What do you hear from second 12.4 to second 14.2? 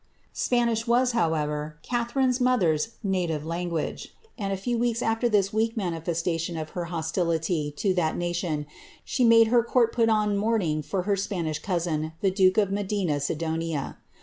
of Medina Sidonia.'